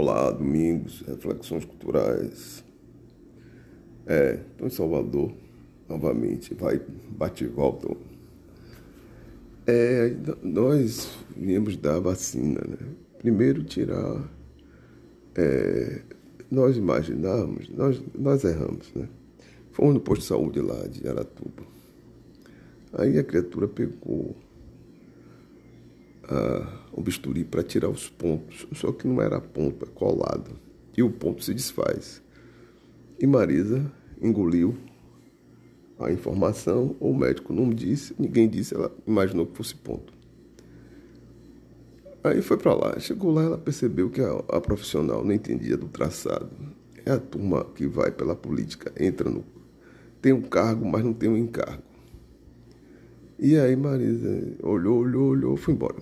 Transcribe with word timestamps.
Olá, 0.00 0.30
domingos, 0.30 1.02
reflexões 1.08 1.64
culturais. 1.64 2.62
É, 4.06 4.38
estou 4.52 4.68
em 4.68 4.70
Salvador, 4.70 5.32
novamente, 5.88 6.54
vai, 6.54 6.80
bate 7.10 7.42
e 7.42 7.48
volta. 7.48 7.88
É, 9.66 10.14
nós 10.40 11.18
viemos 11.36 11.76
dar 11.76 11.98
vacina, 11.98 12.60
né? 12.60 12.78
Primeiro 13.18 13.64
tirar. 13.64 14.22
É, 15.34 16.02
nós 16.48 16.76
imaginamos, 16.76 17.68
nós, 17.70 18.00
nós 18.16 18.44
erramos, 18.44 18.94
né? 18.94 19.08
Fomos 19.72 19.94
no 19.94 20.00
posto 20.00 20.20
de 20.20 20.28
saúde 20.28 20.60
lá 20.60 20.86
de 20.86 21.08
Aratuba. 21.08 21.64
Aí 22.92 23.18
a 23.18 23.24
criatura 23.24 23.66
pegou 23.66 24.36
a, 26.28 26.78
o 26.92 27.00
bisturi 27.00 27.44
para 27.44 27.62
tirar 27.62 27.88
os 27.88 28.08
pontos, 28.08 28.66
só 28.72 28.92
que 28.92 29.08
não 29.08 29.20
era 29.20 29.40
ponto, 29.40 29.84
é 29.84 29.88
colado. 29.88 30.50
E 30.96 31.02
o 31.02 31.10
ponto 31.10 31.42
se 31.42 31.54
desfaz. 31.54 32.22
E 33.18 33.26
Marisa 33.26 33.90
engoliu 34.20 34.76
a 35.98 36.12
informação, 36.12 36.94
o 37.00 37.12
médico 37.12 37.52
não 37.52 37.70
disse, 37.70 38.14
ninguém 38.18 38.48
disse, 38.48 38.74
ela 38.74 38.94
imaginou 39.06 39.46
que 39.46 39.56
fosse 39.56 39.74
ponto. 39.74 40.12
Aí 42.22 42.42
foi 42.42 42.56
para 42.56 42.74
lá, 42.74 42.98
chegou 43.00 43.32
lá, 43.32 43.42
ela 43.42 43.58
percebeu 43.58 44.10
que 44.10 44.20
a, 44.20 44.32
a, 44.48 44.60
profissional 44.60 45.24
não 45.24 45.32
entendia 45.32 45.76
do 45.76 45.88
traçado. 45.88 46.50
É 47.04 47.12
a 47.12 47.18
turma 47.18 47.64
que 47.64 47.86
vai 47.86 48.10
pela 48.10 48.36
política, 48.36 48.92
entra 48.98 49.30
no. 49.30 49.44
tem 50.20 50.32
um 50.32 50.42
cargo, 50.42 50.84
mas 50.84 51.02
não 51.02 51.12
tem 51.12 51.28
um 51.28 51.36
encargo. 51.36 51.82
E 53.38 53.56
aí 53.56 53.74
Marisa 53.76 54.56
olhou, 54.62 54.98
olhou, 54.98 55.30
olhou, 55.30 55.56
foi 55.56 55.74
embora. 55.74 55.96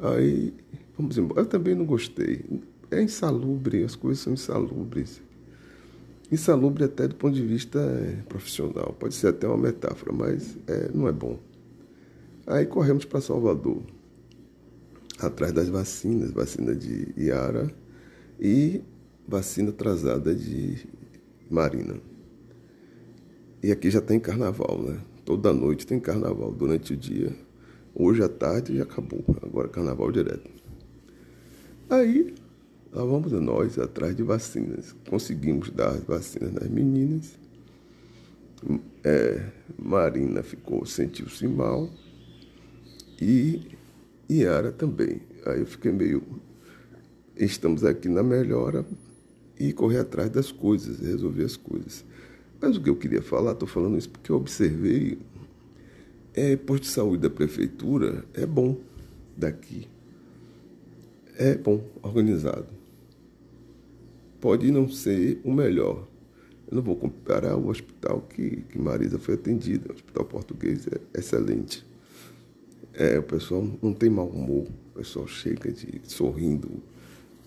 Aí, 0.00 0.54
vamos 0.96 1.18
embora. 1.18 1.40
Eu 1.40 1.46
também 1.46 1.74
não 1.74 1.84
gostei. 1.84 2.44
É 2.90 3.02
insalubre, 3.02 3.84
as 3.84 3.94
coisas 3.94 4.22
são 4.22 4.32
insalubres. 4.32 5.22
Insalubre 6.32 6.84
até 6.84 7.06
do 7.06 7.14
ponto 7.14 7.34
de 7.34 7.44
vista 7.44 7.78
é, 7.78 8.22
profissional. 8.28 8.94
Pode 8.98 9.14
ser 9.14 9.28
até 9.28 9.46
uma 9.46 9.58
metáfora, 9.58 10.12
mas 10.12 10.56
é, 10.66 10.90
não 10.94 11.06
é 11.06 11.12
bom. 11.12 11.38
Aí 12.46 12.66
corremos 12.66 13.04
para 13.04 13.20
Salvador, 13.20 13.82
atrás 15.18 15.52
das 15.52 15.68
vacinas, 15.68 16.30
vacina 16.30 16.74
de 16.74 17.12
Iara 17.16 17.70
e 18.40 18.82
vacina 19.28 19.70
atrasada 19.70 20.34
de 20.34 20.86
Marina. 21.50 21.96
E 23.62 23.70
aqui 23.70 23.90
já 23.90 24.00
tem 24.00 24.18
carnaval, 24.18 24.80
né? 24.82 25.00
Toda 25.24 25.52
noite 25.52 25.86
tem 25.86 26.00
carnaval 26.00 26.50
durante 26.50 26.94
o 26.94 26.96
dia. 26.96 27.36
Hoje 28.02 28.22
à 28.22 28.30
tarde 28.30 28.78
já 28.78 28.84
acabou, 28.84 29.22
agora 29.42 29.68
carnaval 29.68 30.10
direto. 30.10 30.50
Aí, 31.90 32.34
lá 32.90 33.04
vamos 33.04 33.30
nós 33.32 33.78
atrás 33.78 34.16
de 34.16 34.22
vacinas. 34.22 34.96
Conseguimos 35.06 35.68
dar 35.70 35.90
as 35.90 36.02
vacinas 36.04 36.50
nas 36.50 36.66
meninas. 36.66 37.38
É, 39.04 39.44
Marina 39.78 40.42
ficou, 40.42 40.86
sentiu-se 40.86 41.46
mal. 41.46 41.90
E 43.20 43.60
Yara 44.30 44.72
também. 44.72 45.20
Aí 45.44 45.60
eu 45.60 45.66
fiquei 45.66 45.92
meio. 45.92 46.22
Estamos 47.36 47.84
aqui 47.84 48.08
na 48.08 48.22
melhora 48.22 48.82
e 49.58 49.74
correr 49.74 49.98
atrás 49.98 50.30
das 50.30 50.50
coisas, 50.50 51.00
resolver 51.00 51.44
as 51.44 51.56
coisas. 51.58 52.02
Mas 52.62 52.78
o 52.78 52.82
que 52.82 52.88
eu 52.88 52.96
queria 52.96 53.20
falar, 53.20 53.52
estou 53.52 53.68
falando 53.68 53.98
isso 53.98 54.08
porque 54.08 54.32
eu 54.32 54.36
observei 54.36 55.18
é, 56.34 56.56
posto 56.56 56.84
de 56.84 56.88
saúde 56.88 57.22
da 57.22 57.30
prefeitura 57.30 58.24
é 58.34 58.46
bom 58.46 58.76
daqui. 59.36 59.88
É 61.36 61.54
bom, 61.54 61.82
organizado. 62.02 62.66
Pode 64.40 64.70
não 64.70 64.88
ser 64.88 65.40
o 65.44 65.52
melhor. 65.52 66.06
Eu 66.70 66.76
não 66.76 66.82
vou 66.82 66.96
comparar 66.96 67.56
o 67.56 67.68
hospital 67.68 68.20
que, 68.22 68.62
que 68.68 68.78
Marisa 68.78 69.18
foi 69.18 69.34
atendida. 69.34 69.90
O 69.90 69.94
hospital 69.94 70.24
português 70.24 70.86
é 70.86 71.18
excelente. 71.18 71.84
É, 72.94 73.18
o 73.18 73.22
pessoal 73.22 73.66
não 73.82 73.92
tem 73.92 74.08
mau 74.08 74.28
humor. 74.28 74.66
O 74.94 74.98
pessoal 74.98 75.26
chega 75.26 75.72
de 75.72 76.00
sorrindo. 76.04 76.70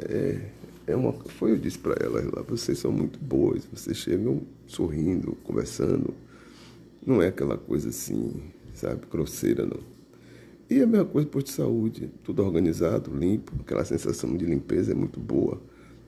É, 0.00 0.50
é 0.86 0.94
uma, 0.94 1.12
foi 1.12 1.52
eu 1.52 1.56
disse 1.56 1.78
para 1.78 1.96
elas 2.04 2.24
lá, 2.26 2.42
vocês 2.42 2.78
são 2.78 2.92
muito 2.92 3.18
boas, 3.18 3.64
vocês 3.72 3.96
chegam 3.96 4.42
sorrindo, 4.66 5.32
conversando. 5.42 6.14
Não 7.04 7.22
é 7.22 7.28
aquela 7.28 7.56
coisa 7.56 7.88
assim, 7.88 8.40
sabe? 8.76 9.06
Grosseira, 9.10 9.66
não. 9.66 9.80
E 10.68 10.82
a 10.82 10.86
mesma 10.86 11.04
coisa 11.04 11.28
posto 11.28 11.46
de 11.46 11.52
saúde, 11.52 12.10
tudo 12.24 12.42
organizado, 12.42 13.16
limpo, 13.16 13.52
aquela 13.60 13.84
sensação 13.84 14.36
de 14.36 14.44
limpeza 14.44 14.92
é 14.92 14.94
muito 14.94 15.20
boa 15.20 15.60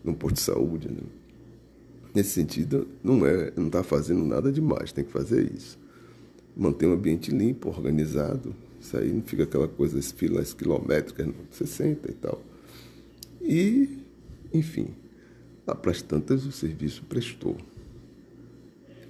no 0.03 0.15
posto 0.15 0.37
de 0.37 0.41
saúde, 0.43 0.89
né? 0.89 1.01
Nesse 2.15 2.31
sentido, 2.31 2.89
não 3.03 3.25
é, 3.25 3.53
não 3.57 3.67
está 3.67 3.85
fazendo 3.85 4.25
nada 4.25 4.51
demais, 4.51 4.91
tem 4.91 5.05
que 5.05 5.13
fazer 5.13 5.53
isso. 5.53 5.79
Manter 6.57 6.87
um 6.87 6.93
ambiente 6.93 7.31
limpo, 7.31 7.69
organizado, 7.69 8.55
isso 8.81 8.97
aí 8.97 9.13
não 9.13 9.23
fica 9.23 9.45
aquela 9.45 9.69
coisa, 9.69 9.99
as 9.99 10.11
filas 10.11 10.53
quilométricas, 10.53 11.27
não, 11.27 11.35
você 11.51 11.67
senta 11.67 12.11
e 12.11 12.15
tal. 12.15 12.43
E, 13.41 13.99
enfim, 14.53 14.89
lá 15.67 15.75
para 15.75 15.93
as 15.93 16.03
tantas 16.03 16.45
o 16.45 16.51
serviço 16.51 17.05
prestou. 17.05 17.57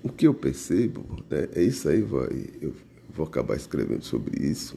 O 0.03 0.11
que 0.11 0.27
eu 0.27 0.35
percebo, 0.35 1.05
né, 1.31 1.49
é 1.55 1.63
isso 1.63 1.89
aí, 1.89 2.03
vai, 2.03 2.29
eu 2.61 2.75
vou 3.19 3.27
acabar 3.27 3.57
escrevendo 3.57 4.05
sobre 4.05 4.41
isso. 4.43 4.77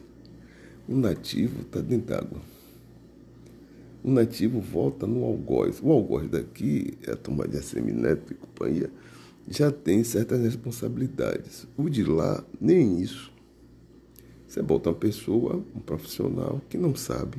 O 0.90 0.96
nativo 0.96 1.62
está 1.62 1.80
dentro 1.80 2.08
d'água. 2.08 2.42
O 4.04 4.10
nativo 4.10 4.60
volta 4.60 5.06
no 5.06 5.24
algoz. 5.24 5.80
O 5.82 5.92
algoz 5.92 6.28
daqui, 6.28 6.98
é 7.04 7.12
a 7.12 7.16
turma 7.16 7.48
de 7.48 7.58
Assemineto 7.58 8.34
e 8.34 8.36
companhia, 8.36 8.90
já 9.48 9.72
tem 9.72 10.04
certas 10.04 10.42
responsabilidades. 10.42 11.68
O 11.78 11.88
de 11.88 12.04
lá, 12.04 12.44
nem 12.60 13.00
isso. 13.00 13.32
Você 14.48 14.62
bota 14.62 14.90
uma 14.90 14.96
pessoa, 14.96 15.64
um 15.76 15.80
profissional, 15.80 16.60
que 16.68 16.78
não 16.78 16.96
sabe 16.96 17.38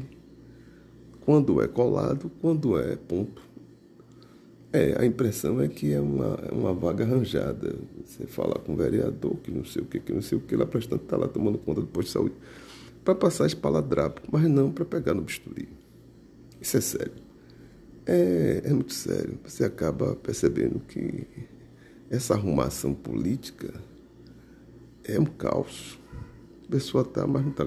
quando 1.24 1.60
é 1.62 1.68
colado, 1.68 2.30
quando 2.40 2.78
é 2.78 2.96
ponto. 2.96 3.42
É, 4.72 4.96
a 4.98 5.04
impressão 5.04 5.60
é 5.60 5.68
que 5.68 5.92
é 5.92 6.00
uma, 6.00 6.36
uma 6.50 6.72
vaga 6.72 7.04
arranjada. 7.04 7.74
Você 8.04 8.26
fala 8.26 8.54
com 8.54 8.72
o 8.72 8.76
vereador, 8.76 9.36
que 9.36 9.50
não 9.50 9.64
sei 9.64 9.82
o 9.82 9.84
que, 9.84 10.00
que 10.00 10.12
não 10.12 10.22
sei 10.22 10.38
o 10.38 10.40
que, 10.40 10.56
lá 10.56 10.64
prestando 10.64 11.02
está 11.02 11.16
lá 11.16 11.28
tomando 11.28 11.58
conta 11.58 11.82
do 11.82 11.86
posto 11.86 12.06
de 12.06 12.12
saúde, 12.12 12.34
para 13.04 13.14
passar 13.14 13.46
espaladrapo, 13.46 14.22
mas 14.30 14.44
não 14.44 14.72
para 14.72 14.84
pegar 14.84 15.12
no 15.12 15.22
bisturi. 15.22 15.68
Isso 16.60 16.78
é 16.78 16.80
sério. 16.80 17.12
É, 18.06 18.62
é 18.64 18.72
muito 18.72 18.94
sério. 18.94 19.38
Você 19.44 19.64
acaba 19.64 20.16
percebendo 20.16 20.80
que 20.80 21.26
essa 22.08 22.34
arrumação 22.34 22.94
política 22.94 23.74
é 25.04 25.20
um 25.20 25.24
caos. 25.26 25.98
A 26.66 26.70
pessoa 26.70 27.02
está, 27.02 27.26
mas 27.26 27.42
não 27.42 27.50
está 27.50 27.64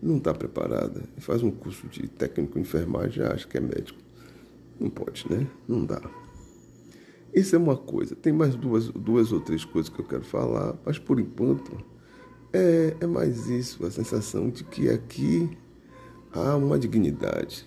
não 0.00 0.20
tá 0.20 0.32
preparada. 0.32 1.02
Faz 1.18 1.42
um 1.42 1.50
curso 1.50 1.88
de 1.88 2.06
técnico 2.06 2.58
em 2.58 2.62
enfermagem, 2.62 3.24
acha 3.24 3.46
que 3.46 3.56
é 3.56 3.60
médico. 3.60 3.98
Não 4.78 4.88
pode, 4.88 5.26
né? 5.28 5.46
Não 5.66 5.84
dá. 5.84 6.00
Isso 7.34 7.54
é 7.54 7.58
uma 7.58 7.76
coisa. 7.76 8.16
Tem 8.16 8.32
mais 8.32 8.54
duas, 8.54 8.88
duas 8.88 9.32
ou 9.32 9.40
três 9.40 9.64
coisas 9.64 9.88
que 9.88 10.00
eu 10.00 10.04
quero 10.04 10.24
falar, 10.24 10.76
mas 10.84 10.98
por 10.98 11.20
enquanto 11.20 11.76
é, 12.52 12.96
é 13.00 13.06
mais 13.06 13.48
isso, 13.48 13.84
a 13.84 13.90
sensação 13.90 14.48
de 14.48 14.64
que 14.64 14.88
aqui 14.88 15.50
há 16.32 16.56
uma 16.56 16.78
dignidade. 16.78 17.66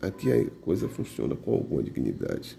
Aqui 0.00 0.32
a 0.32 0.44
coisa 0.62 0.88
funciona 0.88 1.34
com 1.34 1.52
alguma 1.52 1.82
dignidade. 1.82 2.58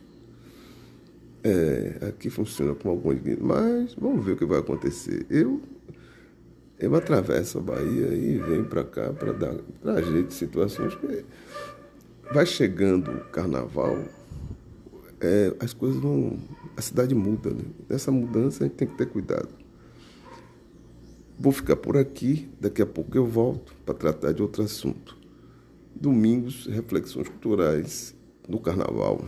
É, 1.44 2.08
aqui 2.08 2.30
funciona 2.30 2.74
com 2.74 2.90
alguma 2.90 3.14
dignidade. 3.16 3.48
Mas 3.48 3.96
vamos 3.96 4.26
ver 4.26 4.34
o 4.34 4.38
que 4.38 4.46
vai 4.46 4.60
acontecer. 4.60 5.26
Eu, 5.30 5.62
eu 6.80 6.94
atravesso 6.96 7.58
a 7.58 7.62
Bahia 7.62 8.08
e 8.14 8.38
venho 8.38 8.66
para 8.66 8.84
cá 8.84 9.14
para 9.14 9.32
dar 9.32 9.56
pra 9.82 10.02
jeito 10.02 10.28
de 10.30 10.34
situações 10.34 10.96
que 10.96 11.26
vai 12.34 12.46
chegando 12.46 13.12
o 13.12 13.20
carnaval 13.26 13.98
é, 15.22 15.56
as 15.60 15.74
coisas 15.74 16.00
vão. 16.00 16.38
A 16.76 16.82
cidade 16.82 17.16
muda, 17.16 17.52
né? 17.52 17.64
Nessa 17.90 18.12
mudança 18.12 18.64
a 18.64 18.68
gente 18.68 18.76
tem 18.76 18.88
que 18.88 18.96
ter 18.96 19.08
cuidado. 19.08 19.50
Vou 21.38 21.52
ficar 21.52 21.76
por 21.76 21.98
aqui, 21.98 22.50
daqui 22.60 22.82
a 22.82 22.86
pouco 22.86 23.18
eu 23.18 23.26
volto 23.26 23.76
para 23.86 23.94
tratar 23.94 24.32
de 24.32 24.42
outro 24.42 24.64
assunto. 24.64 25.18
Domingos, 25.94 26.66
reflexões 26.68 27.28
culturais 27.28 28.16
no 28.48 28.60
carnaval. 28.60 29.26